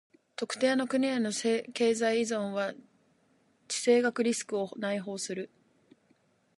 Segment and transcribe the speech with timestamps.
[0.35, 1.63] 特定の国への経
[1.93, 2.73] 済依存は
[3.67, 5.51] 地政学リスクを内包する。